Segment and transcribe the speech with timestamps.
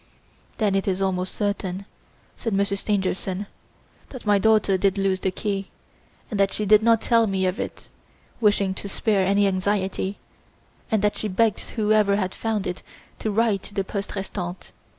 [0.57, 1.85] "Then it is almost certain,"
[2.35, 3.45] said Monsieur Stangerson,
[4.09, 5.69] "that my daughter did lose the key,
[6.31, 7.87] and that she did not tell me of it,
[8.39, 10.17] wishing to spare any anxiety,
[10.89, 12.81] and that she begged whoever had found it
[13.19, 14.71] to write to the poste restante.